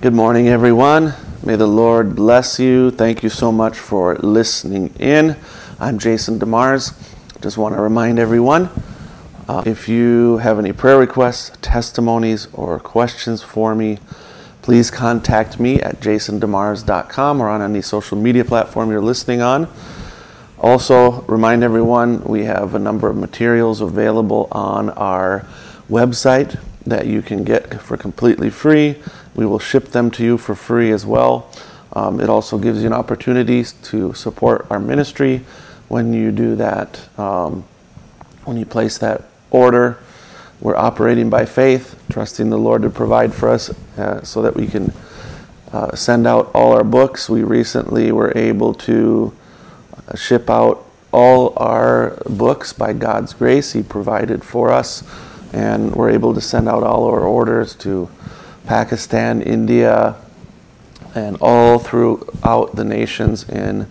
Good 0.00 0.14
morning, 0.14 0.46
everyone. 0.46 1.12
May 1.44 1.56
the 1.56 1.66
Lord 1.66 2.14
bless 2.14 2.60
you. 2.60 2.92
Thank 2.92 3.24
you 3.24 3.28
so 3.28 3.50
much 3.50 3.76
for 3.76 4.14
listening 4.18 4.94
in. 5.00 5.36
I'm 5.80 5.98
Jason 5.98 6.38
DeMars. 6.38 6.94
Just 7.40 7.58
want 7.58 7.74
to 7.74 7.80
remind 7.80 8.20
everyone 8.20 8.70
uh, 9.48 9.64
if 9.66 9.88
you 9.88 10.36
have 10.36 10.60
any 10.60 10.72
prayer 10.72 11.00
requests, 11.00 11.50
testimonies, 11.62 12.46
or 12.52 12.78
questions 12.78 13.42
for 13.42 13.74
me, 13.74 13.98
please 14.62 14.88
contact 14.88 15.58
me 15.58 15.82
at 15.82 15.98
jasondemars.com 15.98 17.40
or 17.40 17.48
on 17.48 17.60
any 17.60 17.82
social 17.82 18.16
media 18.16 18.44
platform 18.44 18.92
you're 18.92 19.02
listening 19.02 19.42
on. 19.42 19.66
Also, 20.60 21.22
remind 21.22 21.64
everyone 21.64 22.22
we 22.22 22.44
have 22.44 22.76
a 22.76 22.78
number 22.78 23.10
of 23.10 23.16
materials 23.16 23.80
available 23.80 24.46
on 24.52 24.90
our 24.90 25.44
website 25.90 26.56
that 26.86 27.08
you 27.08 27.20
can 27.20 27.42
get 27.42 27.80
for 27.82 27.96
completely 27.96 28.48
free. 28.48 28.94
We 29.38 29.46
will 29.46 29.60
ship 29.60 29.90
them 29.90 30.10
to 30.10 30.24
you 30.24 30.36
for 30.36 30.56
free 30.56 30.90
as 30.90 31.06
well. 31.06 31.48
Um, 31.92 32.20
it 32.20 32.28
also 32.28 32.58
gives 32.58 32.80
you 32.80 32.88
an 32.88 32.92
opportunity 32.92 33.62
to 33.84 34.12
support 34.12 34.66
our 34.68 34.80
ministry 34.80 35.44
when 35.86 36.12
you 36.12 36.32
do 36.32 36.56
that, 36.56 37.08
um, 37.16 37.62
when 38.46 38.56
you 38.56 38.66
place 38.66 38.98
that 38.98 39.26
order. 39.52 40.00
We're 40.60 40.74
operating 40.74 41.30
by 41.30 41.44
faith, 41.44 42.02
trusting 42.10 42.50
the 42.50 42.58
Lord 42.58 42.82
to 42.82 42.90
provide 42.90 43.32
for 43.32 43.48
us 43.48 43.70
uh, 43.96 44.24
so 44.24 44.42
that 44.42 44.56
we 44.56 44.66
can 44.66 44.92
uh, 45.72 45.94
send 45.94 46.26
out 46.26 46.50
all 46.52 46.72
our 46.72 46.82
books. 46.82 47.30
We 47.30 47.44
recently 47.44 48.10
were 48.10 48.36
able 48.36 48.74
to 48.74 49.32
uh, 50.08 50.16
ship 50.16 50.50
out 50.50 50.84
all 51.12 51.52
our 51.58 52.20
books 52.28 52.72
by 52.72 52.92
God's 52.92 53.34
grace. 53.34 53.72
He 53.72 53.84
provided 53.84 54.42
for 54.42 54.72
us, 54.72 55.04
and 55.52 55.94
we're 55.94 56.10
able 56.10 56.34
to 56.34 56.40
send 56.40 56.68
out 56.68 56.82
all 56.82 57.04
our 57.04 57.20
orders 57.20 57.76
to 57.76 58.10
Pakistan, 58.68 59.40
India, 59.40 60.14
and 61.14 61.38
all 61.40 61.78
throughout 61.78 62.76
the 62.76 62.84
nations 62.84 63.48
in 63.48 63.88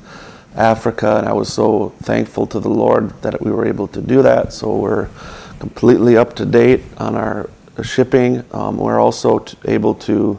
Africa. 0.56 1.18
And 1.18 1.28
I 1.28 1.34
was 1.34 1.52
so 1.52 1.90
thankful 2.04 2.46
to 2.46 2.60
the 2.60 2.70
Lord 2.70 3.20
that 3.24 3.42
we 3.42 3.50
were 3.50 3.66
able 3.66 3.88
to 3.88 4.00
do 4.00 4.22
that. 4.22 4.54
So 4.54 4.78
we're 4.78 5.10
completely 5.58 6.16
up 6.16 6.36
to 6.36 6.46
date 6.46 6.84
on 6.98 7.16
our 7.16 7.50
shipping. 7.82 8.44
Um, 8.52 8.78
we're 8.78 9.00
also 9.00 9.40
t- 9.40 9.58
able 9.66 9.96
to 9.96 10.38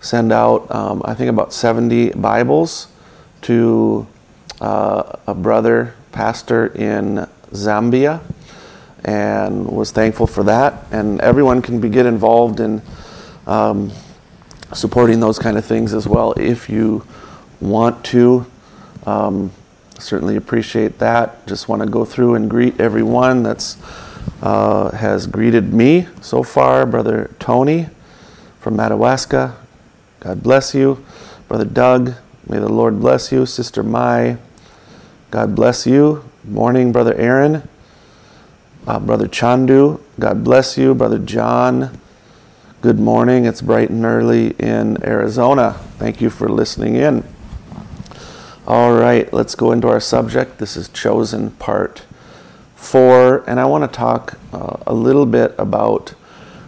send 0.00 0.32
out, 0.32 0.72
um, 0.72 1.02
I 1.04 1.14
think, 1.14 1.28
about 1.28 1.52
70 1.52 2.10
Bibles 2.10 2.86
to 3.42 4.06
uh, 4.60 5.18
a 5.26 5.34
brother 5.34 5.96
pastor 6.12 6.66
in 6.68 7.26
Zambia 7.50 8.20
and 9.04 9.66
was 9.66 9.90
thankful 9.90 10.28
for 10.28 10.44
that. 10.44 10.86
And 10.92 11.20
everyone 11.20 11.60
can 11.60 11.80
be, 11.80 11.88
get 11.88 12.06
involved 12.06 12.60
in 12.60 12.80
um, 13.46 13.90
supporting 14.72 15.20
those 15.20 15.38
kind 15.38 15.56
of 15.56 15.64
things 15.64 15.92
as 15.94 16.08
well 16.08 16.32
if 16.32 16.68
you 16.68 17.06
want 17.60 18.04
to. 18.06 18.46
Um, 19.06 19.52
certainly 19.98 20.36
appreciate 20.36 20.98
that. 20.98 21.46
Just 21.46 21.68
want 21.68 21.82
to 21.82 21.88
go 21.88 22.04
through 22.04 22.34
and 22.34 22.48
greet 22.50 22.80
everyone 22.80 23.42
that's 23.42 23.76
uh, 24.42 24.90
has 24.90 25.26
greeted 25.26 25.72
me 25.72 26.08
so 26.20 26.42
far. 26.42 26.86
Brother 26.86 27.30
Tony 27.38 27.88
from 28.60 28.76
Madawaska, 28.76 29.56
God 30.20 30.42
bless 30.42 30.74
you. 30.74 31.04
Brother 31.48 31.64
Doug, 31.64 32.14
may 32.48 32.58
the 32.58 32.68
Lord 32.68 33.00
bless 33.00 33.30
you. 33.30 33.46
Sister 33.46 33.82
Mai, 33.82 34.38
God 35.30 35.54
bless 35.54 35.86
you. 35.86 36.24
Morning, 36.44 36.92
Brother 36.92 37.14
Aaron. 37.14 37.68
Uh, 38.86 38.98
Brother 38.98 39.26
Chandu, 39.26 40.00
God 40.20 40.44
bless 40.44 40.76
you. 40.76 40.94
Brother 40.94 41.18
John, 41.18 41.98
good 42.84 43.00
morning. 43.00 43.46
It's 43.46 43.62
bright 43.62 43.88
and 43.88 44.04
early 44.04 44.48
in 44.58 45.02
Arizona. 45.02 45.72
Thank 45.96 46.20
you 46.20 46.28
for 46.28 46.50
listening 46.50 46.96
in. 46.96 47.24
All 48.66 48.92
right, 48.92 49.32
let's 49.32 49.54
go 49.54 49.72
into 49.72 49.88
our 49.88 50.00
subject. 50.00 50.58
This 50.58 50.76
is 50.76 50.90
Chosen 50.90 51.52
Part 51.52 52.02
4, 52.76 53.48
and 53.48 53.58
I 53.58 53.64
want 53.64 53.90
to 53.90 53.96
talk 53.96 54.38
uh, 54.52 54.76
a 54.86 54.92
little 54.92 55.24
bit 55.24 55.54
about 55.56 56.12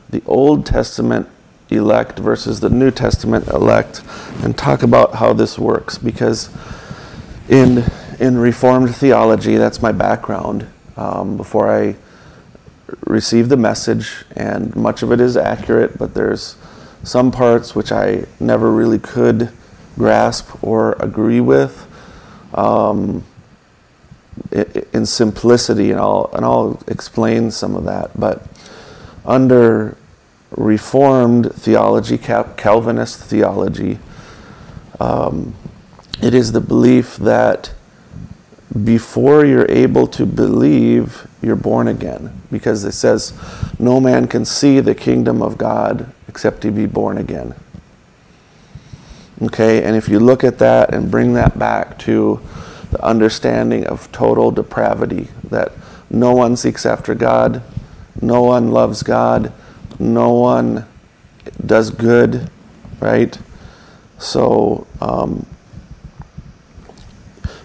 the 0.08 0.22
Old 0.24 0.64
Testament 0.64 1.28
elect 1.68 2.18
versus 2.18 2.60
the 2.60 2.70
New 2.70 2.90
Testament 2.90 3.48
elect 3.48 4.02
and 4.42 4.56
talk 4.56 4.82
about 4.82 5.16
how 5.16 5.34
this 5.34 5.58
works 5.58 5.98
because 5.98 6.48
in 7.46 7.84
in 8.18 8.38
Reformed 8.38 8.96
theology, 8.96 9.56
that's 9.56 9.82
my 9.82 9.92
background. 9.92 10.66
Um, 10.96 11.36
before 11.36 11.70
I 11.70 11.96
received 13.06 13.50
the 13.50 13.56
message, 13.56 14.24
and 14.34 14.74
much 14.76 15.02
of 15.02 15.12
it 15.12 15.20
is 15.20 15.36
accurate, 15.36 15.98
but 15.98 16.14
there's 16.14 16.56
some 17.02 17.30
parts 17.30 17.74
which 17.74 17.92
I 17.92 18.26
never 18.40 18.70
really 18.72 18.98
could 18.98 19.50
grasp 19.96 20.62
or 20.62 20.92
agree 21.00 21.40
with 21.40 21.86
um, 22.54 23.24
in 24.92 25.06
simplicity, 25.06 25.90
and 25.90 26.00
I'll, 26.00 26.30
and 26.32 26.44
I'll 26.44 26.82
explain 26.88 27.50
some 27.50 27.74
of 27.74 27.84
that. 27.84 28.18
But 28.18 28.46
under 29.24 29.96
Reformed 30.50 31.52
theology, 31.52 32.18
Calvinist 32.18 33.20
theology, 33.20 33.98
um, 35.00 35.54
it 36.22 36.34
is 36.34 36.52
the 36.52 36.60
belief 36.60 37.16
that 37.16 37.72
before 38.84 39.44
you're 39.44 39.70
able 39.70 40.06
to 40.08 40.26
believe, 40.26 41.26
you're 41.42 41.56
born 41.56 41.88
again. 41.88 42.42
Because 42.50 42.84
it 42.84 42.92
says, 42.92 43.32
no 43.78 44.00
man 44.00 44.26
can 44.28 44.44
see 44.44 44.80
the 44.80 44.94
kingdom 44.94 45.42
of 45.42 45.58
God 45.58 46.12
except 46.28 46.64
he 46.64 46.70
be 46.70 46.86
born 46.86 47.18
again. 47.18 47.54
Okay, 49.42 49.82
and 49.82 49.94
if 49.94 50.08
you 50.08 50.18
look 50.18 50.44
at 50.44 50.58
that 50.58 50.94
and 50.94 51.10
bring 51.10 51.34
that 51.34 51.58
back 51.58 51.98
to 52.00 52.40
the 52.90 53.04
understanding 53.04 53.86
of 53.86 54.10
total 54.12 54.50
depravity, 54.50 55.28
that 55.44 55.72
no 56.08 56.32
one 56.32 56.56
seeks 56.56 56.86
after 56.86 57.14
God, 57.14 57.62
no 58.22 58.42
one 58.42 58.70
loves 58.70 59.02
God, 59.02 59.52
no 59.98 60.30
one 60.30 60.86
does 61.64 61.90
good, 61.90 62.50
right? 63.00 63.38
So, 64.18 64.86
um, 65.00 65.46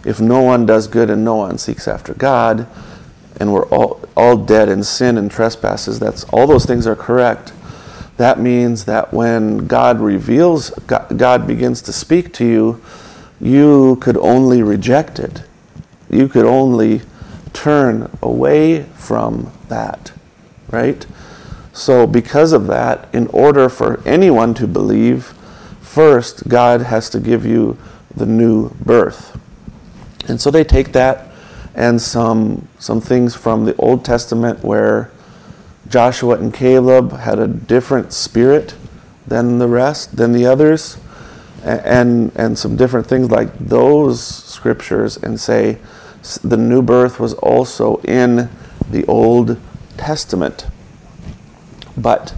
if 0.06 0.19
no 0.19 0.41
one 0.41 0.66
does 0.66 0.88
good 0.88 1.09
and 1.09 1.23
no 1.23 1.35
one 1.35 1.57
seeks 1.57 1.88
after 1.88 2.13
God, 2.13 2.67
and 3.39 3.53
we're 3.53 3.67
all, 3.67 4.01
all 4.16 4.38
dead 4.38 4.69
in 4.69 4.84
sin 4.84 5.17
and 5.17 5.31
trespasses, 5.31 6.00
that's 6.00 6.23
all 6.25 6.47
those 6.47 6.66
things 6.66 6.85
are 6.85 6.95
correct 6.95 7.53
that 8.22 8.39
means 8.39 8.85
that 8.85 9.12
when 9.12 9.66
God 9.66 10.00
reveals, 10.00 10.69
God 10.85 11.47
begins 11.47 11.81
to 11.81 11.91
speak 11.91 12.31
to 12.34 12.45
you, 12.45 12.79
you 13.39 13.95
could 13.95 14.16
only 14.17 14.62
reject 14.62 15.17
it. 15.17 15.41
You 16.07 16.28
could 16.28 16.45
only 16.45 17.01
turn 17.51 18.16
away 18.22 18.83
from 18.94 19.51
that, 19.69 20.12
right? 20.69 21.03
So, 21.73 22.06
because 22.06 22.53
of 22.53 22.68
that, 22.68 23.09
in 23.12 23.25
order 23.29 23.69
for 23.69 24.00
anyone 24.06 24.53
to 24.53 24.68
believe, 24.68 25.33
first 25.81 26.47
God 26.47 26.81
has 26.81 27.09
to 27.09 27.19
give 27.19 27.44
you 27.44 27.75
the 28.16 28.28
new 28.28 28.69
birth. 28.85 29.41
And 30.27 30.39
so 30.39 30.51
they 30.51 30.63
take 30.63 30.91
that 30.93 31.27
and 31.73 32.01
some, 32.01 32.67
some 32.79 33.01
things 33.01 33.35
from 33.35 33.65
the 33.65 33.75
Old 33.77 34.03
Testament 34.03 34.63
where 34.63 35.11
Joshua 35.87 36.35
and 36.35 36.53
Caleb 36.53 37.13
had 37.13 37.39
a 37.39 37.47
different 37.47 38.13
spirit 38.13 38.75
than 39.27 39.59
the 39.59 39.67
rest, 39.67 40.15
than 40.17 40.31
the 40.31 40.45
others, 40.45 40.97
and, 41.63 42.31
and 42.35 42.57
some 42.57 42.75
different 42.75 43.07
things 43.07 43.29
like 43.29 43.57
those 43.57 44.25
scriptures, 44.25 45.17
and 45.17 45.39
say 45.39 45.77
the 46.43 46.57
new 46.57 46.81
birth 46.81 47.19
was 47.19 47.33
also 47.35 47.97
in 47.97 48.49
the 48.89 49.05
Old 49.05 49.59
Testament. 49.97 50.67
But 51.97 52.33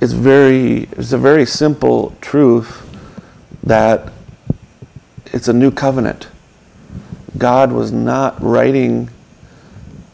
it's 0.00 0.12
very 0.12 0.88
it's 0.92 1.12
a 1.12 1.18
very 1.18 1.46
simple 1.46 2.14
truth 2.20 2.88
that 3.62 4.12
it's 5.26 5.48
a 5.48 5.52
new 5.52 5.70
covenant. 5.70 6.26
God 7.38 7.72
was 7.72 7.92
not 7.92 8.40
writing 8.42 9.10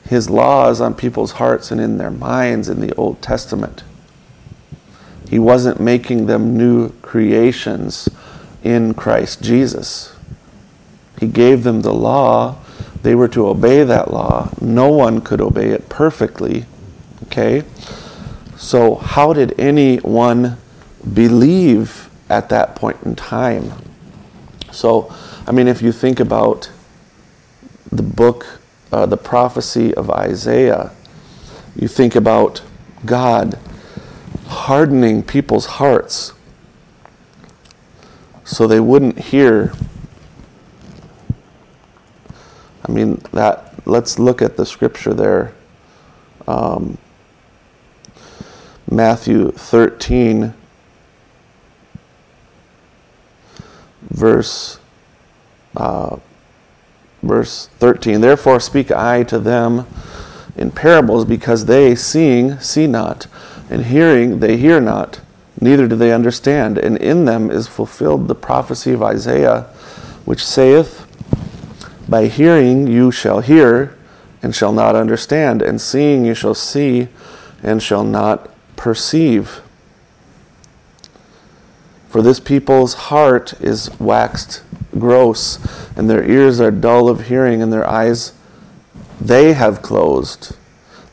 his 0.09 0.31
laws 0.31 0.81
on 0.81 0.95
people's 0.95 1.33
hearts 1.33 1.71
and 1.71 1.81
in 1.81 1.99
their 1.99 2.11
minds 2.11 2.69
in 2.69 2.81
the 2.81 2.95
Old 2.95 3.21
Testament. 3.21 3.83
He 5.29 5.39
wasn't 5.39 5.81
making 5.81 6.27
them 6.27 6.57
new 6.57 6.91
creations 7.03 8.09
in 8.63 8.95
Christ 8.95 9.43
Jesus. 9.43 10.17
He 11.21 11.27
gave 11.27 11.65
them 11.65 11.83
the 11.83 11.93
law. 11.93 12.57
They 13.03 13.15
were 13.15 13.29
to 13.29 13.49
obey 13.49 13.85
that 13.85 14.11
law. 14.11 14.51
No 14.61 14.91
one 14.91 15.21
could 15.21 15.41
obey 15.41 15.71
it 15.71 15.89
perfectly. 15.89 16.65
Okay? 17.25 17.65
So, 18.57 18.97
how 18.97 19.33
did 19.33 19.59
anyone 19.61 20.57
believe 21.13 22.09
at 22.31 22.49
that 22.49 22.75
point 22.75 22.99
in 23.05 23.15
time? 23.15 23.73
So, 24.73 25.15
I 25.47 25.53
mean, 25.53 25.69
if 25.69 25.83
you 25.83 25.93
think 25.93 26.19
about 26.19 26.71
the 27.91 28.03
book 28.03 28.59
uh, 28.91 29.07
the 29.07 29.17
prophecy 29.17 29.95
of 29.95 30.11
Isaiah, 30.11 30.93
you 31.77 31.89
think 31.89 32.15
about 32.15 32.63
God 33.05 33.59
hardening 34.47 35.23
people's 35.23 35.67
hearts 35.67 36.33
so 38.45 38.67
they 38.67 38.81
wouldn't 38.81 39.19
hear. 39.19 39.73
I 42.87 42.91
mean, 42.91 43.23
that, 43.33 43.75
let's 43.87 44.19
look 44.19 44.41
at 44.41 44.57
the 44.57 44.65
scripture 44.65 45.13
there. 45.13 45.53
Um, 46.47 46.97
Matthew 48.91 49.51
13, 49.51 50.55
verse, 54.11 54.81
uh, 55.77 56.17
verse 57.23 57.69
13. 57.79 58.21
Therefore 58.21 58.61
speak 58.61 58.91
I 58.91 59.23
to 59.25 59.39
them 59.39 59.87
in 60.57 60.73
parables, 60.73 61.25
because 61.25 61.67
they, 61.67 61.95
seeing, 61.95 62.59
see 62.59 62.89
not, 62.89 63.29
and 63.71 63.87
hearing, 63.87 64.41
they 64.41 64.57
hear 64.57 64.81
not, 64.81 65.21
neither 65.61 65.87
do 65.87 65.95
they 65.95 66.13
understand. 66.13 66.79
And 66.79 66.97
in 66.97 67.27
them 67.27 67.51
is 67.51 67.69
fulfilled 67.69 68.27
the 68.27 68.35
prophecy 68.35 68.93
of 68.93 69.03
Isaiah, 69.03 69.63
which 70.25 70.45
saith, 70.45 71.07
By 72.09 72.27
hearing 72.27 72.89
you 72.89 73.13
shall 73.13 73.41
hear, 73.41 73.97
and 74.43 74.55
shall 74.55 74.73
not 74.73 74.97
understand, 74.97 75.63
and 75.63 75.81
seeing 75.81 76.25
you 76.25 76.35
shall 76.35 76.55
see, 76.55 77.09
and 77.63 77.81
shall 77.81 78.05
not 78.05 78.51
perceive. 78.77 79.61
For 82.09 82.21
this 82.21 82.41
people's 82.41 82.95
heart 82.95 83.55
is 83.61 83.91
waxed 84.01 84.63
gross, 84.99 85.59
and 85.97 86.09
their 86.09 86.25
ears 86.25 86.61
are 86.61 86.71
dull 86.71 87.09
of 87.09 87.29
hearing, 87.29 87.63
and 87.63 87.73
their 87.73 87.89
eyes 87.89 88.33
they 89.21 89.53
have 89.53 89.83
closed, 89.83 90.57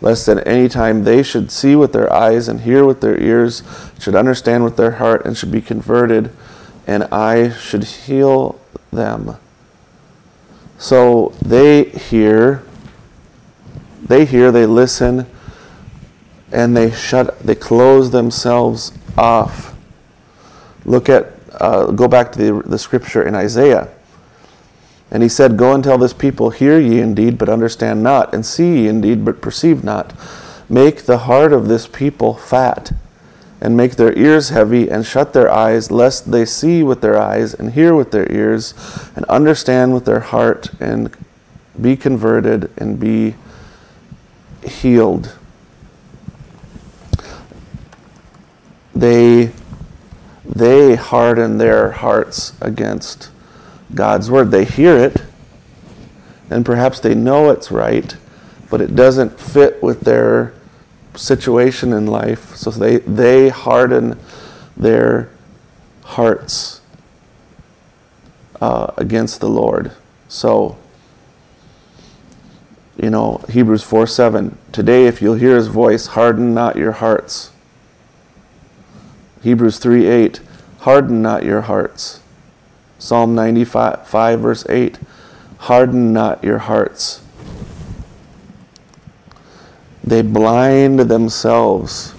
lest 0.02 0.28
at 0.28 0.46
any 0.48 0.70
time 0.70 1.04
they 1.04 1.24
should 1.24 1.52
see 1.52 1.76
with 1.76 1.94
their 1.94 2.12
eyes 2.14 2.48
and 2.48 2.62
hear 2.62 2.86
with 2.86 3.02
their 3.02 3.20
ears, 3.20 3.64
should 4.00 4.16
understand 4.16 4.64
with 4.64 4.78
their 4.78 4.92
heart, 4.92 5.26
and 5.26 5.38
should 5.38 5.52
be 5.52 5.62
converted, 5.62 6.32
and 6.86 7.04
I 7.06 7.52
should 7.52 7.84
heal 7.84 8.60
them. 8.92 9.38
So 10.78 11.34
they 11.42 11.86
hear, 11.86 12.64
they 14.04 14.26
hear, 14.26 14.52
they 14.52 14.66
listen, 14.66 15.26
and 16.52 16.78
they 16.78 16.92
shut, 16.92 17.40
they 17.40 17.56
close 17.56 18.12
themselves 18.12 18.92
off. 19.18 19.76
Look 20.86 21.10
at, 21.10 21.34
uh, 21.60 21.92
go 21.92 22.08
back 22.08 22.32
to 22.34 22.40
the, 22.40 22.62
the 22.68 22.80
scripture 22.80 23.24
in 23.24 23.36
Isaiah. 23.36 23.90
And 25.12 25.24
he 25.24 25.30
said, 25.30 25.58
Go 25.58 25.74
and 25.74 25.84
tell 25.84 25.98
this 25.98 26.14
people, 26.14 26.50
Hear 26.50 26.80
ye 26.80 27.00
indeed, 27.00 27.38
but 27.38 27.50
understand 27.50 28.04
not, 28.04 28.34
and 28.34 28.46
see 28.46 28.82
ye 28.82 28.88
indeed, 28.88 29.24
but 29.24 29.42
perceive 29.42 29.84
not. 29.84 30.14
Make 30.68 31.04
the 31.04 31.20
heart 31.20 31.54
of 31.54 31.68
this 31.68 31.88
people 31.88 32.34
fat, 32.34 32.92
and 33.62 33.78
make 33.78 33.96
their 33.96 34.18
ears 34.18 34.50
heavy, 34.50 34.90
and 34.90 35.06
shut 35.06 35.34
their 35.34 35.50
eyes, 35.50 35.92
lest 35.92 36.32
they 36.32 36.46
see 36.46 36.84
with 36.84 37.02
their 37.02 37.20
eyes, 37.20 37.54
and 37.54 37.74
hear 37.74 37.96
with 37.96 38.12
their 38.12 38.32
ears, 38.32 38.74
and 39.16 39.26
understand 39.26 39.94
with 39.94 40.06
their 40.06 40.22
heart, 40.22 40.72
and 40.80 41.16
be 41.80 41.96
converted, 41.96 42.72
and 42.78 43.00
be 43.00 43.36
healed. 44.64 45.36
They 48.96 49.52
harden 50.96 51.58
their 51.58 51.92
hearts 51.92 52.54
against 52.62 53.30
God's 53.94 54.30
word. 54.30 54.52
They 54.52 54.66
hear 54.66 54.98
it, 54.98 55.24
and 56.50 56.66
perhaps 56.66 57.00
they 57.00 57.16
know 57.16 57.50
it's 57.50 57.72
right, 57.72 58.16
but 58.70 58.82
it 58.82 58.96
doesn't 58.96 59.40
fit 59.40 59.82
with 59.82 60.02
their 60.02 60.54
situation 61.16 61.94
in 61.94 62.08
life. 62.08 62.56
So 62.56 62.72
they, 62.72 62.98
they 62.98 63.50
harden 63.50 64.20
their 64.76 65.30
hearts 66.04 66.82
uh, 68.62 68.92
against 68.98 69.40
the 69.40 69.50
Lord. 69.50 69.92
So, 70.28 70.78
you 73.02 73.10
know, 73.10 73.44
Hebrews 73.50 73.84
4 73.84 74.08
7. 74.08 74.58
Today, 74.72 75.06
if 75.06 75.22
you'll 75.22 75.36
hear 75.36 75.56
his 75.56 75.68
voice, 75.68 76.08
harden 76.08 76.54
not 76.54 76.76
your 76.76 76.94
hearts. 76.94 77.52
Hebrews 79.44 79.78
3 79.78 80.08
8. 80.08 80.42
Harden 80.86 81.24
not 81.24 81.44
your 81.44 81.62
hearts. 81.62 82.20
Psalm 83.00 83.34
95, 83.34 84.08
5, 84.08 84.40
verse 84.40 84.70
8 84.70 85.00
Harden 85.58 86.14
not 86.14 86.44
your 86.44 86.60
hearts. 86.60 87.24
They 90.04 90.22
blind 90.22 91.00
themselves, 91.00 92.14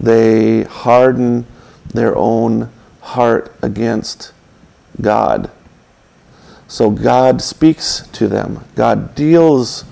they 0.00 0.64
harden 0.64 1.46
their 1.94 2.16
own 2.16 2.72
heart 3.02 3.54
against 3.62 4.32
God. 5.00 5.48
So 6.66 6.90
God 6.90 7.40
speaks 7.40 8.08
to 8.14 8.26
them, 8.26 8.64
God 8.74 9.14
deals 9.14 9.84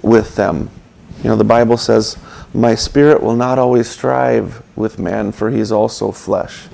with 0.00 0.36
them. 0.36 0.70
You 1.18 1.24
know, 1.24 1.36
the 1.36 1.44
Bible 1.44 1.76
says, 1.76 2.16
My 2.54 2.74
spirit 2.74 3.22
will 3.22 3.36
not 3.36 3.58
always 3.58 3.90
strive 3.90 4.62
with 4.74 4.98
man, 4.98 5.32
for 5.32 5.50
he 5.50 5.60
is 5.60 5.70
also 5.70 6.12
flesh. 6.12 6.66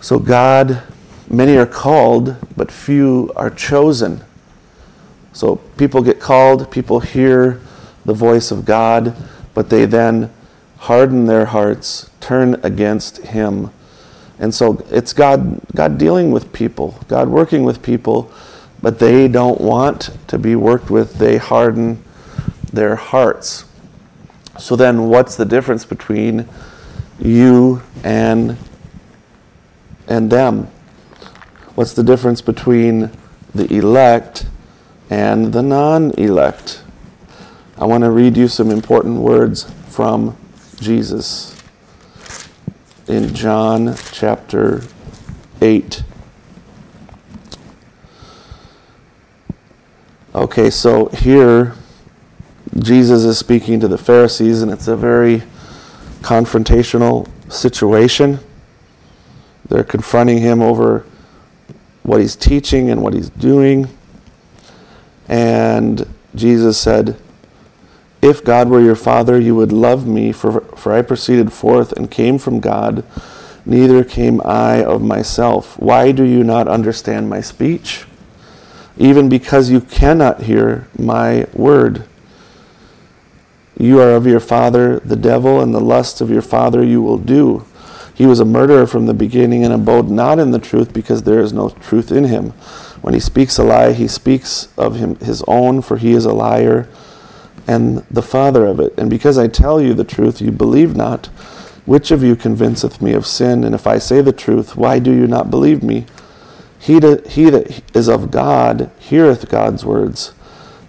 So 0.00 0.18
God 0.18 0.82
Many 1.30 1.58
are 1.58 1.66
called, 1.66 2.36
but 2.56 2.72
few 2.72 3.30
are 3.36 3.50
chosen. 3.50 4.24
So 5.34 5.56
people 5.76 6.02
get 6.02 6.20
called, 6.20 6.70
people 6.70 7.00
hear 7.00 7.60
the 8.06 8.14
voice 8.14 8.50
of 8.50 8.64
God, 8.64 9.14
but 9.52 9.68
they 9.68 9.84
then 9.84 10.32
harden 10.78 11.26
their 11.26 11.46
hearts, 11.46 12.10
turn 12.20 12.54
against 12.62 13.18
Him. 13.18 13.70
And 14.38 14.54
so 14.54 14.82
it's 14.90 15.12
God, 15.12 15.60
God 15.74 15.98
dealing 15.98 16.30
with 16.30 16.52
people, 16.52 16.98
God 17.08 17.28
working 17.28 17.64
with 17.64 17.82
people, 17.82 18.32
but 18.80 18.98
they 18.98 19.28
don't 19.28 19.60
want 19.60 20.16
to 20.28 20.38
be 20.38 20.56
worked 20.56 20.88
with. 20.88 21.14
They 21.14 21.36
harden 21.36 22.02
their 22.72 22.96
hearts. 22.96 23.66
So 24.58 24.76
then, 24.76 25.08
what's 25.08 25.36
the 25.36 25.44
difference 25.44 25.84
between 25.84 26.48
you 27.18 27.82
and 28.02 28.56
and 30.08 30.30
them? 30.30 30.64
What's 31.74 31.92
the 31.92 32.02
difference 32.02 32.40
between 32.40 33.10
the 33.54 33.72
elect 33.72 34.46
and 35.08 35.52
the 35.52 35.62
non 35.62 36.10
elect? 36.12 36.82
I 37.76 37.84
want 37.84 38.02
to 38.02 38.10
read 38.10 38.36
you 38.36 38.48
some 38.48 38.70
important 38.70 39.20
words 39.20 39.70
from 39.88 40.36
Jesus 40.80 41.54
in 43.06 43.34
John 43.34 43.94
chapter 44.12 44.82
8. 45.60 46.02
Okay, 50.34 50.70
so 50.70 51.06
here 51.06 51.74
Jesus 52.78 53.24
is 53.24 53.38
speaking 53.38 53.80
to 53.80 53.88
the 53.88 53.98
Pharisees, 53.98 54.62
and 54.62 54.70
it's 54.70 54.88
a 54.88 54.96
very 54.96 55.42
confrontational 56.20 57.28
situation. 57.50 58.38
They're 59.68 59.84
confronting 59.84 60.38
him 60.38 60.62
over 60.62 61.04
what 62.02 62.20
he's 62.20 62.36
teaching 62.36 62.90
and 62.90 63.02
what 63.02 63.14
he's 63.14 63.30
doing. 63.30 63.88
And 65.28 66.06
Jesus 66.34 66.80
said, 66.80 67.16
If 68.22 68.42
God 68.42 68.68
were 68.68 68.80
your 68.80 68.96
Father, 68.96 69.38
you 69.38 69.54
would 69.54 69.72
love 69.72 70.06
me, 70.06 70.32
for, 70.32 70.62
for 70.76 70.92
I 70.92 71.02
proceeded 71.02 71.52
forth 71.52 71.92
and 71.92 72.10
came 72.10 72.38
from 72.38 72.60
God, 72.60 73.04
neither 73.66 74.02
came 74.04 74.40
I 74.44 74.82
of 74.82 75.02
myself. 75.02 75.78
Why 75.78 76.12
do 76.12 76.24
you 76.24 76.42
not 76.42 76.66
understand 76.66 77.28
my 77.28 77.42
speech? 77.42 78.06
Even 78.96 79.28
because 79.28 79.70
you 79.70 79.80
cannot 79.80 80.42
hear 80.42 80.88
my 80.98 81.46
word. 81.52 82.04
You 83.78 84.00
are 84.00 84.12
of 84.12 84.26
your 84.26 84.40
father, 84.40 84.98
the 85.00 85.14
devil, 85.14 85.60
and 85.60 85.72
the 85.72 85.80
lusts 85.80 86.20
of 86.20 86.30
your 86.30 86.42
father 86.42 86.82
you 86.82 87.00
will 87.00 87.18
do. 87.18 87.64
He 88.18 88.26
was 88.26 88.40
a 88.40 88.44
murderer 88.44 88.88
from 88.88 89.06
the 89.06 89.14
beginning 89.14 89.62
and 89.64 89.72
abode 89.72 90.10
not 90.10 90.40
in 90.40 90.50
the 90.50 90.58
truth 90.58 90.92
because 90.92 91.22
there 91.22 91.38
is 91.38 91.52
no 91.52 91.68
truth 91.68 92.10
in 92.10 92.24
him. 92.24 92.50
When 93.00 93.14
he 93.14 93.20
speaks 93.20 93.58
a 93.58 93.62
lie, 93.62 93.92
he 93.92 94.08
speaks 94.08 94.70
of 94.76 94.96
him 94.96 95.14
his 95.20 95.44
own, 95.46 95.82
for 95.82 95.98
he 95.98 96.14
is 96.14 96.24
a 96.24 96.32
liar 96.32 96.88
and 97.68 97.98
the 98.10 98.20
father 98.20 98.66
of 98.66 98.80
it. 98.80 98.92
And 98.98 99.08
because 99.08 99.38
I 99.38 99.46
tell 99.46 99.80
you 99.80 99.94
the 99.94 100.02
truth, 100.02 100.40
you 100.40 100.50
believe 100.50 100.96
not. 100.96 101.26
Which 101.86 102.10
of 102.10 102.24
you 102.24 102.34
convinceth 102.34 103.00
me 103.00 103.12
of 103.12 103.24
sin? 103.24 103.62
And 103.62 103.72
if 103.72 103.86
I 103.86 103.98
say 103.98 104.20
the 104.20 104.32
truth, 104.32 104.74
why 104.74 104.98
do 104.98 105.12
you 105.12 105.28
not 105.28 105.48
believe 105.48 105.84
me? 105.84 106.04
He, 106.80 106.98
to, 106.98 107.22
he 107.24 107.50
that 107.50 107.82
is 107.94 108.08
of 108.08 108.32
God 108.32 108.90
heareth 108.98 109.48
God's 109.48 109.84
words. 109.84 110.32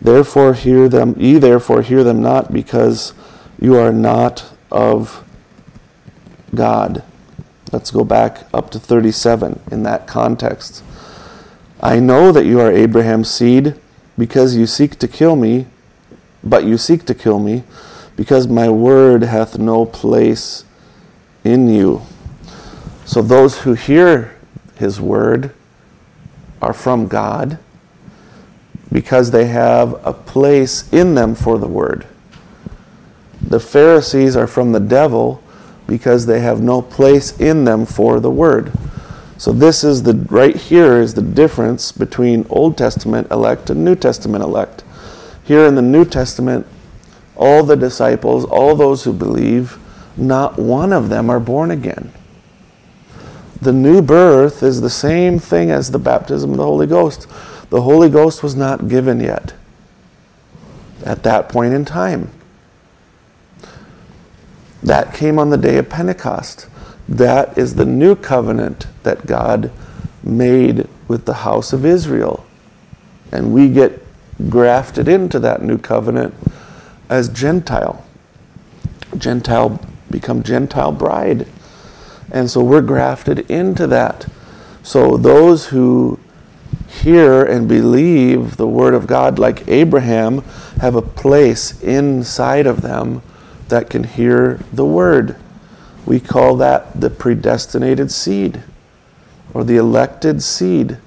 Therefore 0.01 0.55
hear 0.55 0.89
them, 0.89 1.13
ye 1.15 1.37
therefore 1.37 1.83
hear 1.83 2.03
them 2.03 2.23
not, 2.23 2.51
because 2.51 3.13
you 3.61 3.75
are 3.75 3.93
not 3.93 4.51
of 4.71 5.23
God. 6.55 7.03
Let's 7.71 7.91
go 7.91 8.03
back 8.03 8.47
up 8.53 8.71
to 8.71 8.79
37 8.79 9.61
in 9.71 9.83
that 9.83 10.07
context. 10.07 10.83
I 11.81 11.99
know 11.99 12.31
that 12.31 12.45
you 12.45 12.59
are 12.59 12.71
Abraham's 12.71 13.29
seed 13.29 13.75
because 14.17 14.55
you 14.55 14.65
seek 14.65 14.97
to 14.99 15.07
kill 15.07 15.35
me, 15.35 15.67
but 16.43 16.65
you 16.65 16.77
seek 16.77 17.05
to 17.05 17.13
kill 17.13 17.39
me 17.39 17.63
because 18.15 18.47
my 18.47 18.69
word 18.69 19.23
hath 19.23 19.57
no 19.57 19.85
place 19.85 20.65
in 21.43 21.69
you. 21.69 22.01
So 23.05 23.21
those 23.21 23.61
who 23.61 23.73
hear 23.73 24.35
His 24.77 24.99
Word, 24.99 25.53
are 26.61 26.73
from 26.73 27.07
God 27.07 27.57
because 28.91 29.31
they 29.31 29.45
have 29.45 29.93
a 30.05 30.13
place 30.13 30.91
in 30.91 31.15
them 31.15 31.35
for 31.35 31.57
the 31.57 31.67
Word. 31.67 32.07
The 33.41 33.59
Pharisees 33.59 34.35
are 34.35 34.47
from 34.47 34.71
the 34.71 34.79
devil 34.79 35.41
because 35.89 36.25
they 36.25 36.39
have 36.39 36.61
no 36.61 36.81
place 36.81 37.37
in 37.39 37.65
them 37.65 37.85
for 37.85 38.19
the 38.19 38.31
Word. 38.31 38.71
So 39.37 39.51
this 39.51 39.83
is 39.83 40.03
the 40.03 40.13
right 40.29 40.55
here 40.55 41.01
is 41.01 41.13
the 41.13 41.21
difference 41.21 41.91
between 41.91 42.45
Old 42.49 42.77
Testament 42.77 43.29
elect 43.31 43.69
and 43.69 43.83
New 43.83 43.95
Testament 43.95 44.43
elect. 44.43 44.83
Here 45.43 45.65
in 45.65 45.75
the 45.75 45.81
New 45.81 46.05
Testament, 46.05 46.67
all 47.35 47.63
the 47.63 47.75
disciples, 47.75 48.45
all 48.45 48.75
those 48.75 49.03
who 49.03 49.13
believe, 49.13 49.77
not 50.15 50.59
one 50.59 50.93
of 50.93 51.09
them 51.09 51.29
are 51.29 51.39
born 51.39 51.71
again. 51.71 52.11
The 53.61 53.73
new 53.73 54.01
birth 54.01 54.61
is 54.61 54.81
the 54.81 54.89
same 54.89 55.39
thing 55.39 55.71
as 55.71 55.91
the 55.91 55.99
baptism 55.99 56.51
of 56.51 56.57
the 56.57 56.63
Holy 56.63 56.87
Ghost. 56.87 57.27
The 57.69 57.81
Holy 57.81 58.09
Ghost 58.09 58.43
was 58.43 58.55
not 58.55 58.87
given 58.87 59.19
yet 59.19 59.53
at 61.05 61.23
that 61.23 61.49
point 61.49 61.73
in 61.73 61.85
time. 61.85 62.29
That 64.81 65.13
came 65.13 65.39
on 65.39 65.49
the 65.49 65.57
day 65.57 65.77
of 65.77 65.89
Pentecost. 65.89 66.67
That 67.07 67.57
is 67.57 67.75
the 67.75 67.85
new 67.85 68.15
covenant 68.15 68.87
that 69.03 69.25
God 69.25 69.71
made 70.23 70.87
with 71.07 71.25
the 71.25 71.33
house 71.33 71.73
of 71.73 71.85
Israel. 71.85 72.45
And 73.31 73.53
we 73.53 73.69
get 73.69 74.03
grafted 74.49 75.07
into 75.07 75.39
that 75.39 75.61
new 75.61 75.77
covenant 75.77 76.33
as 77.09 77.29
Gentile. 77.29 78.05
Gentile 79.17 79.79
become 80.09 80.43
Gentile 80.43 80.91
bride. 80.91 81.47
And 82.31 82.49
so 82.49 82.63
we're 82.63 82.81
grafted 82.81 83.39
into 83.51 83.87
that. 83.87 84.27
So 84.83 85.17
those 85.17 85.67
who 85.67 86.19
hear 86.87 87.43
and 87.43 87.67
believe 87.67 88.57
the 88.57 88.67
word 88.67 88.93
of 88.93 89.07
God, 89.07 89.39
like 89.39 89.67
Abraham, 89.67 90.41
have 90.79 90.95
a 90.95 91.01
place 91.01 91.81
inside 91.81 92.65
of 92.65 92.81
them 92.81 93.21
that 93.69 93.89
can 93.89 94.03
hear 94.03 94.59
the 94.73 94.85
word. 94.85 95.35
We 96.05 96.19
call 96.19 96.55
that 96.57 96.99
the 96.99 97.09
predestinated 97.09 98.11
seed 98.11 98.63
or 99.53 99.63
the 99.63 99.77
elected 99.77 100.43
seed 100.43 100.97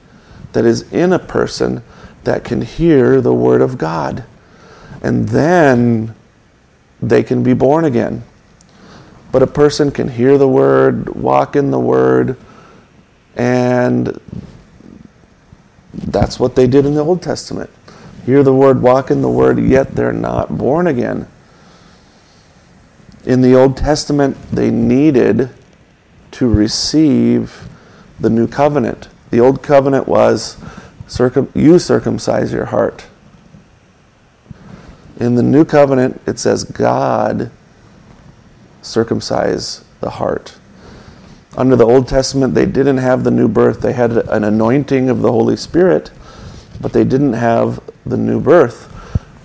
that 0.53 0.65
is 0.65 0.91
in 0.93 1.13
a 1.13 1.19
person 1.19 1.83
that 2.25 2.45
can 2.45 2.63
hear 2.63 3.21
the 3.21 3.35
Word 3.35 3.63
of 3.63 3.79
God. 3.79 4.25
And 5.03 5.29
then 5.31 6.15
they 7.01 7.23
can 7.23 7.43
be 7.43 7.53
born 7.53 7.85
again. 7.85 8.25
But 9.33 9.43
a 9.43 9.47
person 9.47 9.91
can 9.91 10.09
hear 10.09 10.39
the 10.39 10.49
Word, 10.49 11.09
walk 11.17 11.57
in 11.57 11.71
the 11.71 11.81
Word, 11.81 12.37
and 13.35 14.21
that's 15.95 16.39
what 16.39 16.55
they 16.55 16.67
did 16.67 16.85
in 16.85 16.95
the 16.95 17.05
Old 17.05 17.23
Testament. 17.23 17.71
Hear 18.27 18.43
the 18.43 18.55
Word, 18.55 18.83
walk 18.83 19.11
in 19.11 19.23
the 19.23 19.31
Word, 19.31 19.59
yet 19.59 19.95
they're 19.95 20.13
not 20.13 20.57
born 20.57 20.87
again 20.87 21.27
in 23.25 23.41
the 23.41 23.55
Old 23.55 23.77
Testament, 23.77 24.37
they 24.51 24.71
needed 24.71 25.51
to 26.33 26.49
receive 26.49 27.69
the 28.19 28.31
new 28.31 28.49
covenant. 28.49 29.09
The 29.31 29.41
old 29.41 29.63
covenant 29.63 30.09
was 30.09 30.57
circum- 31.07 31.51
you 31.55 31.79
circumcise 31.79 32.53
your 32.53 32.67
heart. 32.67 33.07
In 35.19 35.35
the 35.35 35.43
new 35.43 35.65
covenant, 35.65 36.21
it 36.27 36.39
says 36.39 36.65
God 36.65 37.51
circumcise 38.81 39.85
the 40.01 40.11
heart. 40.11 40.55
Under 41.57 41.77
the 41.77 41.87
Old 41.87 42.09
Testament, 42.09 42.55
they 42.55 42.67
didn't 42.67 42.99
have 42.99 43.25
the 43.25 43.31
new 43.31 43.47
birth. 43.47 43.83
They 43.83 43.93
had 43.93 44.13
an 44.17 44.43
anointing 44.43 45.11
of 45.11 45.21
the 45.21 45.31
Holy 45.31 45.57
Spirit, 45.57 46.11
but 46.81 46.93
they 46.93 47.05
didn't 47.05 47.35
have 47.35 47.81
the 48.07 48.17
new 48.17 48.41
birth. 48.41 48.89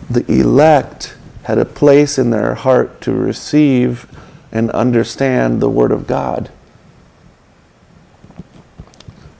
The 0.09 0.25
elect 0.31 1.16
had 1.47 1.57
a 1.57 1.63
place 1.63 2.17
in 2.17 2.29
their 2.29 2.55
heart 2.55 2.99
to 2.99 3.13
receive 3.13 4.05
and 4.51 4.69
understand 4.71 5.61
the 5.61 5.69
Word 5.69 5.93
of 5.93 6.05
God. 6.05 6.51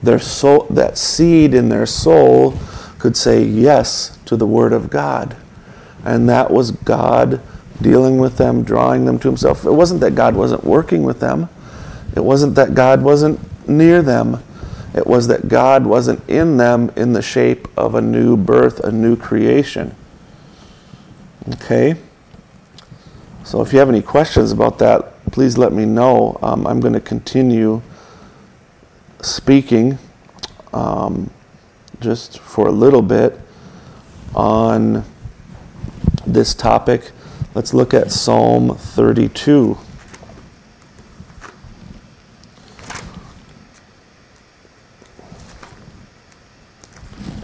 Their 0.02 0.18
soul, 0.18 0.66
that 0.70 0.96
seed 0.96 1.52
in 1.52 1.68
their 1.68 1.84
soul 1.84 2.58
could 2.98 3.14
say 3.14 3.44
yes 3.44 4.16
to 4.24 4.38
the 4.38 4.46
Word 4.46 4.72
of 4.72 4.88
God. 4.88 5.36
And 6.02 6.26
that 6.30 6.50
was 6.50 6.70
God 6.70 7.42
dealing 7.82 8.16
with 8.16 8.38
them, 8.38 8.62
drawing 8.62 9.04
them 9.04 9.18
to 9.18 9.28
Himself. 9.28 9.66
It 9.66 9.72
wasn't 9.72 10.00
that 10.00 10.14
God 10.14 10.34
wasn't 10.34 10.64
working 10.64 11.02
with 11.02 11.20
them, 11.20 11.50
it 12.16 12.24
wasn't 12.24 12.54
that 12.54 12.74
God 12.74 13.02
wasn't 13.02 13.68
near 13.68 14.00
them. 14.00 14.42
It 14.94 15.06
was 15.06 15.26
that 15.26 15.48
God 15.48 15.84
wasn't 15.84 16.26
in 16.26 16.56
them 16.56 16.90
in 16.96 17.12
the 17.12 17.20
shape 17.20 17.68
of 17.76 17.94
a 17.94 18.00
new 18.00 18.34
birth, 18.34 18.80
a 18.80 18.90
new 18.90 19.14
creation. 19.14 19.94
Okay? 21.54 21.96
So 23.44 23.62
if 23.62 23.72
you 23.72 23.78
have 23.78 23.88
any 23.88 24.02
questions 24.02 24.52
about 24.52 24.78
that, 24.78 25.24
please 25.32 25.56
let 25.56 25.72
me 25.72 25.84
know. 25.84 26.38
Um, 26.42 26.66
I'm 26.66 26.80
going 26.80 26.94
to 26.94 27.00
continue 27.00 27.82
speaking 29.22 29.98
um, 30.72 31.30
just 32.00 32.38
for 32.38 32.68
a 32.68 32.72
little 32.72 33.02
bit 33.02 33.40
on 34.34 35.04
this 36.26 36.54
topic. 36.54 37.10
Let's 37.54 37.72
look 37.72 37.94
at 37.94 38.12
Psalm 38.12 38.76
32. 38.76 39.78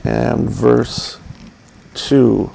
And 0.04 0.50
verse 0.50 1.18
2. 1.94 2.50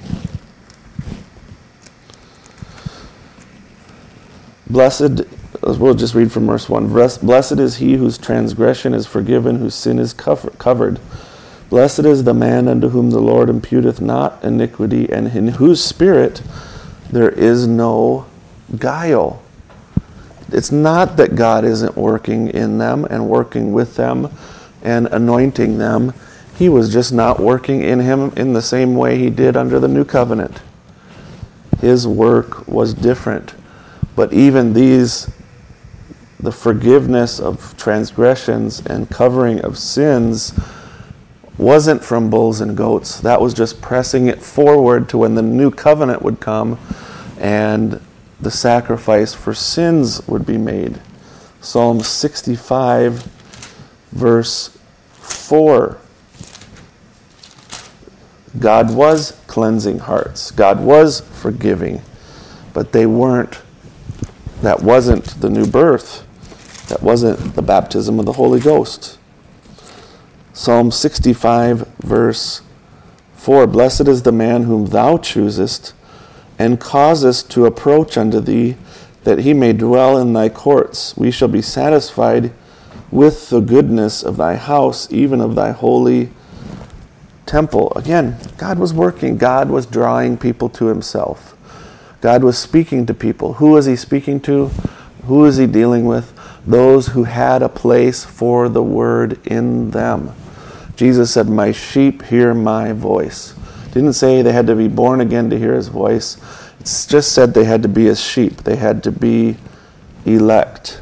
Blessed, 4.80 5.24
we'll 5.62 5.94
just 5.94 6.16
read 6.16 6.32
from 6.32 6.48
verse 6.48 6.70
1. 6.70 6.88
Blessed 6.88 7.60
is 7.60 7.76
he 7.76 7.98
whose 7.98 8.18
transgression 8.18 8.94
is 8.94 9.06
forgiven, 9.06 9.58
whose 9.58 9.76
sin 9.76 10.00
is 10.00 10.14
covered. 10.14 11.02
Blessed 11.70 12.06
is 12.06 12.24
the 12.24 12.34
man 12.34 12.70
unto 12.70 12.88
whom 12.88 13.10
the 13.10 13.20
Lord 13.20 13.50
imputeth 13.50 14.00
not 14.00 14.42
iniquity, 14.42 15.12
and 15.12 15.36
in 15.36 15.50
whose 15.50 15.84
spirit 15.84 16.42
there 17.12 17.28
is 17.28 17.68
no 17.68 18.26
guile. 18.78 19.44
It's 20.50 20.72
not 20.72 21.18
that 21.18 21.36
God 21.36 21.66
isn't 21.66 21.98
working 21.98 22.48
in 22.48 22.78
them 22.78 23.04
and 23.04 23.28
working 23.28 23.74
with 23.74 23.98
them 23.98 24.30
and 24.82 25.08
anointing 25.08 25.78
them. 25.78 26.14
He 26.58 26.70
was 26.70 26.90
just 26.94 27.12
not 27.12 27.38
working 27.38 27.84
in 27.84 28.00
him 28.00 28.32
in 28.38 28.54
the 28.54 28.62
same 28.62 28.96
way 28.96 29.18
he 29.18 29.30
did 29.30 29.58
under 29.58 29.78
the 29.78 29.90
new 29.90 30.06
covenant. 30.06 30.62
His 31.82 32.08
work 32.08 32.66
was 32.66 32.94
different. 32.94 33.56
But 34.20 34.34
even 34.34 34.74
these, 34.74 35.32
the 36.42 36.52
forgiveness 36.52 37.40
of 37.40 37.78
transgressions 37.78 38.86
and 38.86 39.10
covering 39.10 39.62
of 39.62 39.78
sins, 39.78 40.60
wasn't 41.58 42.04
from 42.04 42.30
bulls 42.30 42.60
and 42.60 42.76
goats. 42.76 43.22
That 43.22 43.40
was 43.40 43.54
just 43.54 43.82
pressing 43.82 44.28
it 44.28 44.42
forward 44.42 45.08
to 45.08 45.20
when 45.20 45.36
the 45.36 45.42
new 45.42 45.72
covenant 45.72 46.22
would 46.22 46.42
come 46.42 46.78
and 47.40 48.02
the 48.42 48.52
sacrifice 48.52 49.34
for 49.34 49.54
sins 49.54 50.28
would 50.28 50.46
be 50.46 50.58
made. 50.58 51.00
Psalm 51.62 52.02
65, 52.02 53.24
verse 54.12 54.78
4. 55.14 55.98
God 58.60 58.94
was 58.94 59.40
cleansing 59.48 60.00
hearts, 60.00 60.52
God 60.52 60.82
was 60.82 61.22
forgiving, 61.22 62.02
but 62.74 62.92
they 62.92 63.06
weren't 63.06 63.62
that 64.62 64.82
wasn't 64.82 65.26
the 65.42 65.50
new 65.50 65.66
birth. 65.66 66.26
That 66.90 67.04
wasn't 67.04 67.56
the 67.56 67.62
baptism 67.62 68.20
of 68.20 68.26
the 68.26 68.34
Holy 68.34 68.60
Ghost. 68.60 69.18
Psalm 70.54 70.92
65, 70.92 71.88
verse 72.00 72.62
4 73.36 73.68
Blessed 73.68 74.08
is 74.08 74.24
the 74.24 74.32
man 74.32 74.64
whom 74.64 74.88
thou 74.88 75.18
choosest, 75.18 75.94
and 76.58 76.80
causest 76.80 77.50
to 77.52 77.66
approach 77.66 78.18
unto 78.18 78.42
thee, 78.42 78.76
that 79.24 79.40
he 79.40 79.54
may 79.54 79.72
dwell 79.72 80.18
in 80.18 80.34
thy 80.34 80.50
courts. 80.50 81.16
We 81.16 81.32
shall 81.32 81.48
be 81.48 81.62
satisfied 81.62 82.52
with 83.12 83.50
the 83.50 83.62
goodness 83.62 84.24
of 84.24 84.38
thy 84.38 84.56
house, 84.56 85.12
even 85.12 85.42
of 85.42 85.56
thy 85.56 85.72
holy 85.72 86.32
temple. 87.46 87.94
Again, 87.96 88.38
God 88.58 88.78
was 88.78 88.94
working, 88.94 89.38
God 89.38 89.70
was 89.70 89.86
drawing 89.86 90.38
people 90.38 90.70
to 90.70 90.88
himself. 90.88 91.56
God 92.22 92.44
was 92.44 92.58
speaking 92.58 93.06
to 93.06 93.14
people. 93.14 93.54
Who 93.54 93.72
was 93.72 93.86
he 93.86 93.96
speaking 93.96 94.40
to? 94.42 94.68
Who 95.26 95.46
is 95.46 95.58
he 95.58 95.68
dealing 95.68 96.06
with? 96.06 96.34
Those 96.66 97.08
who 97.10 97.24
had 97.24 97.62
a 97.62 97.70
place 97.70 98.26
for 98.26 98.68
the 98.68 98.84
word 98.84 99.46
in 99.48 99.92
them. 99.92 100.34
Jesus 100.96 101.32
said, 101.32 101.48
My 101.48 101.72
sheep 101.72 102.24
hear 102.24 102.54
my 102.54 102.92
voice. 102.92 103.54
Didn't 103.92 104.14
say 104.14 104.42
they 104.42 104.52
had 104.52 104.68
to 104.68 104.76
be 104.76 104.88
born 104.88 105.22
again 105.22 105.50
to 105.50 105.58
hear 105.58 105.74
his 105.74 105.88
voice. 105.88 106.38
It's 106.80 107.08
just 107.08 107.32
said 107.32 107.54
they 107.54 107.64
had 107.64 107.82
to 107.84 107.90
be 107.90 108.06
his 108.06 108.22
sheep. 108.22 108.64
They 108.64 108.76
had 108.76 109.04
to 109.04 109.12
be 109.12 109.58
elect. 110.26 111.02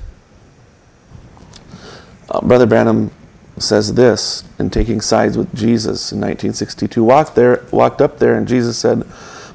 Uh, 2.30 2.42
Brother 2.42 2.66
Branham 2.66 3.12
says 3.58 3.96
this 3.96 4.44
in 4.60 4.70
taking 4.70 5.02
sides 5.02 5.38
with 5.38 5.54
Jesus 5.54 6.12
in 6.12 6.20
1962. 6.20 7.04
Walked 7.04 7.36
there, 7.36 7.66
walked 7.72 8.02
up 8.02 8.20
there, 8.20 8.36
and 8.36 8.48
Jesus 8.48 8.78
said, 8.78 9.04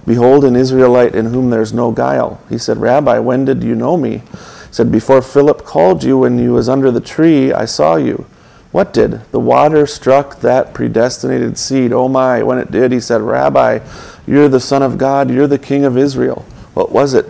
"Behold, 0.06 0.44
an 0.44 0.56
Israelite 0.56 1.14
in 1.14 1.26
whom 1.26 1.50
there's 1.50 1.72
no 1.72 1.90
guile." 1.90 2.40
He 2.48 2.58
said, 2.58 2.78
"Rabbi, 2.78 3.18
when 3.18 3.44
did 3.44 3.62
you 3.62 3.74
know 3.74 3.96
me?" 3.96 4.18
He 4.18 4.72
said, 4.72 4.90
"Before 4.90 5.22
Philip 5.22 5.64
called 5.64 6.04
you, 6.04 6.18
when 6.18 6.38
you 6.38 6.52
was 6.52 6.68
under 6.68 6.90
the 6.90 7.00
tree, 7.00 7.52
I 7.52 7.64
saw 7.64 7.96
you." 7.96 8.26
What 8.72 8.94
did? 8.94 9.20
The 9.32 9.38
water 9.38 9.86
struck 9.86 10.40
that 10.40 10.72
predestinated 10.72 11.58
seed. 11.58 11.92
Oh 11.92 12.08
my, 12.08 12.42
when 12.42 12.58
it 12.58 12.70
did, 12.70 12.90
he 12.90 13.00
said, 13.00 13.20
Rabbi, 13.20 13.80
you're 14.26 14.48
the 14.48 14.60
Son 14.60 14.82
of 14.82 14.96
God, 14.96 15.30
you're 15.30 15.46
the 15.46 15.58
King 15.58 15.84
of 15.84 15.98
Israel. 15.98 16.46
What 16.72 16.90
was 16.90 17.12
it? 17.12 17.26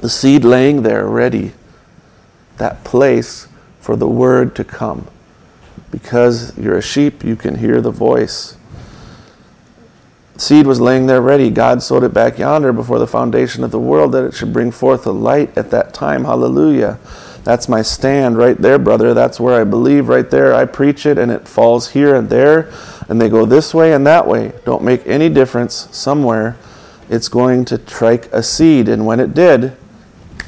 The 0.00 0.08
seed 0.08 0.42
laying 0.42 0.82
there 0.82 1.06
ready. 1.06 1.52
That 2.56 2.82
place 2.82 3.46
for 3.78 3.94
the 3.94 4.08
word 4.08 4.56
to 4.56 4.64
come. 4.64 5.06
Because 5.90 6.56
you're 6.56 6.78
a 6.78 6.82
sheep, 6.82 7.22
you 7.22 7.36
can 7.36 7.56
hear 7.56 7.82
the 7.82 7.90
voice. 7.90 8.56
Seed 10.36 10.66
was 10.66 10.80
laying 10.80 11.06
there 11.06 11.22
ready. 11.22 11.50
God 11.50 11.82
sowed 11.82 12.02
it 12.02 12.12
back 12.12 12.38
yonder 12.38 12.72
before 12.72 12.98
the 12.98 13.06
foundation 13.06 13.62
of 13.62 13.70
the 13.70 13.78
world 13.78 14.12
that 14.12 14.24
it 14.24 14.34
should 14.34 14.52
bring 14.52 14.70
forth 14.72 15.06
a 15.06 15.12
light 15.12 15.56
at 15.56 15.70
that 15.70 15.94
time. 15.94 16.24
Hallelujah. 16.24 16.98
That's 17.44 17.68
my 17.68 17.82
stand 17.82 18.38
right 18.38 18.56
there, 18.56 18.78
brother. 18.78 19.14
That's 19.14 19.38
where 19.38 19.60
I 19.60 19.64
believe 19.64 20.08
right 20.08 20.28
there. 20.28 20.54
I 20.54 20.64
preach 20.64 21.06
it 21.06 21.18
and 21.18 21.30
it 21.30 21.46
falls 21.46 21.90
here 21.90 22.14
and 22.14 22.30
there, 22.30 22.72
and 23.08 23.20
they 23.20 23.28
go 23.28 23.44
this 23.44 23.74
way 23.74 23.92
and 23.92 24.06
that 24.06 24.26
way. 24.26 24.52
Don't 24.64 24.82
make 24.82 25.06
any 25.06 25.28
difference. 25.28 25.88
Somewhere 25.92 26.56
it's 27.08 27.28
going 27.28 27.64
to 27.66 27.78
strike 27.78 28.26
a 28.32 28.42
seed, 28.42 28.88
and 28.88 29.06
when 29.06 29.20
it 29.20 29.34
did, 29.34 29.76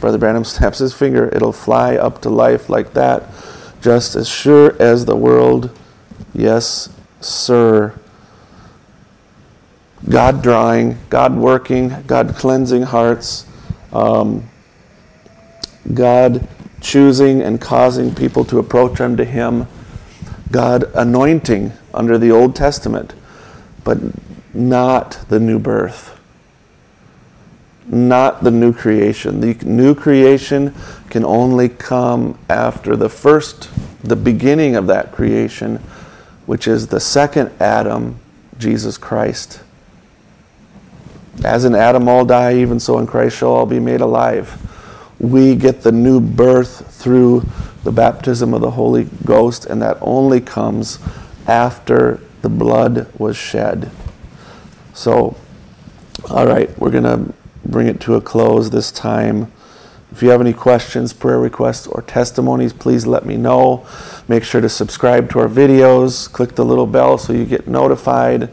Brother 0.01 0.19
Branham 0.19 0.45
snaps 0.45 0.79
his 0.79 0.95
finger, 0.95 1.29
it'll 1.35 1.53
fly 1.53 1.97
up 1.97 2.23
to 2.23 2.31
life 2.31 2.69
like 2.69 2.95
that, 2.95 3.25
just 3.83 4.17
as 4.17 4.29
sure 4.29 4.75
as 4.81 5.05
the 5.05 5.17
world. 5.17 5.77
Yes, 6.35 6.89
sir. 7.21 7.99
God 10.09 10.43
drawing, 10.43 10.99
God 11.11 11.35
working, 11.37 12.03
God 12.07 12.35
cleansing 12.37 12.83
hearts, 12.83 13.47
um, 13.93 14.49
God 15.93 16.47
choosing 16.81 17.43
and 17.43 17.61
causing 17.61 18.15
people 18.15 18.45
to 18.45 18.59
approach 18.59 19.01
unto 19.01 19.25
Him, 19.25 19.67
God 20.53 20.85
anointing 20.95 21.73
under 21.93 22.19
the 22.19 22.31
Old 22.31 22.55
Testament, 22.55 23.15
but 23.83 23.99
not 24.55 25.25
the 25.29 25.41
new 25.41 25.59
birth, 25.59 26.19
not 27.89 28.45
the 28.45 28.51
new 28.53 28.73
creation. 28.73 29.41
The 29.41 29.55
new 29.65 29.95
creation 29.95 30.73
can 31.11 31.25
only 31.25 31.69
come 31.69 32.39
after 32.49 32.95
the 32.95 33.09
first, 33.09 33.71
the 34.05 34.17
beginning 34.17 34.77
of 34.77 34.87
that 34.87 35.11
creation, 35.11 35.77
which 36.47 36.69
is 36.69 36.89
the 36.89 37.01
second 37.01 37.51
Adam, 37.61 38.21
Jesus 38.59 38.99
Christ. 38.99 39.61
As 41.45 41.65
in 41.65 41.75
Adam 41.75 42.09
all 42.09 42.25
die, 42.25 42.55
even 42.55 42.81
so 42.81 42.99
in 42.99 43.07
Christ 43.07 43.37
shall 43.37 43.53
all 43.53 43.67
be 43.67 43.81
made 43.81 44.01
alive 44.01 44.63
we 45.19 45.55
get 45.55 45.83
the 45.83 45.93
new 45.93 46.21
birth 46.21 46.95
through 46.95 47.45
the 47.85 47.93
baptism 47.93 48.53
of 48.53 48.61
the 48.61 48.73
Holy 48.73 49.05
Ghost, 49.25 49.65
and 49.67 49.81
that 49.81 49.97
only 50.01 50.41
comes 50.41 50.99
after 51.47 52.21
the 52.43 52.49
blood 52.49 53.11
was 53.19 53.37
shed. 53.37 53.91
So, 54.93 55.37
all 56.29 56.47
right, 56.47 56.77
we're 56.79 56.91
going 56.91 57.05
to 57.05 57.33
bring 57.65 57.87
it 57.87 58.01
to 58.03 58.15
a 58.15 58.21
close 58.21 58.71
this 58.71 58.91
time. 58.91 59.53
If 60.13 60.23
you 60.23 60.31
have 60.31 60.41
any 60.41 60.53
questions, 60.53 61.13
prayer 61.13 61.39
requests, 61.39 61.87
or 61.87 62.03
testimonies, 62.03 62.73
please 62.73 63.07
let 63.07 63.27
me 63.27 63.37
know. 63.37 63.87
Make 64.29 64.45
sure 64.45 64.61
to 64.61 64.69
subscribe 64.69 65.31
to 65.31 65.41
our 65.41 65.49
videos. 65.49 66.31
Click 66.31 66.55
the 66.55 66.65
little 66.65 66.87
bell 66.87 67.19
so 67.19 67.33
you 67.33 67.45
get 67.45 67.67
notified. 67.67 68.51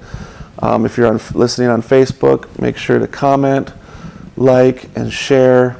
Um, 0.63 0.85
if 0.85 0.95
you're 0.95 1.07
on, 1.07 1.19
listening 1.33 1.67
on 1.67 1.81
Facebook, 1.81 2.47
make 2.57 2.77
sure 2.77 2.97
to 2.97 3.05
comment, 3.05 3.73
like, 4.37 4.85
and 4.95 5.11
share. 5.11 5.75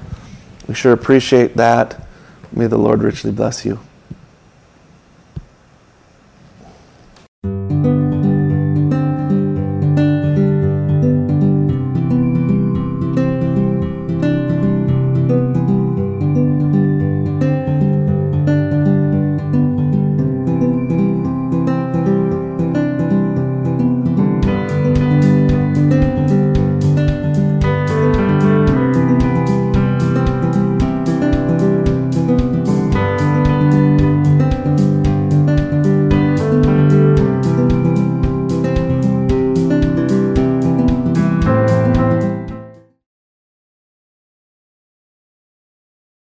We 0.68 0.74
sure 0.74 0.92
appreciate 0.92 1.56
that. 1.56 2.06
May 2.52 2.68
the 2.68 2.78
Lord 2.78 3.02
richly 3.02 3.32
bless 3.32 3.64
you. 3.64 3.80